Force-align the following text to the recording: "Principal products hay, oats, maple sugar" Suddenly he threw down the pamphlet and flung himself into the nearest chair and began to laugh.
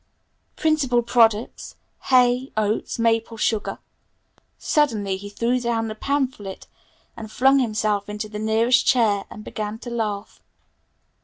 "Principal 0.55 1.03
products 1.03 1.75
hay, 2.05 2.51
oats, 2.57 2.97
maple 2.97 3.37
sugar" 3.37 3.77
Suddenly 4.57 5.15
he 5.15 5.29
threw 5.29 5.59
down 5.59 5.89
the 5.89 5.93
pamphlet 5.93 6.65
and 7.15 7.31
flung 7.31 7.59
himself 7.59 8.09
into 8.09 8.27
the 8.27 8.39
nearest 8.39 8.83
chair 8.83 9.25
and 9.29 9.43
began 9.43 9.77
to 9.77 9.91
laugh. 9.91 10.41